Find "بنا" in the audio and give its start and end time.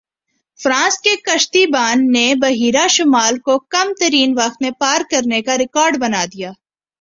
5.97-6.23